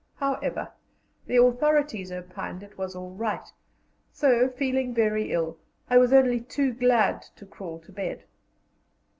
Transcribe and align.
However, 0.15 0.71
the 1.27 1.35
authorities 1.35 2.11
opined 2.11 2.63
it 2.63 2.75
was 2.75 2.95
all 2.95 3.11
right; 3.11 3.47
so, 4.11 4.49
feeling 4.49 4.95
very 4.95 5.31
ill, 5.31 5.59
I 5.91 5.99
was 5.99 6.11
only 6.11 6.39
too 6.39 6.73
glad 6.73 7.21
to 7.35 7.45
crawl 7.45 7.77
to 7.81 7.91
bed. 7.91 8.23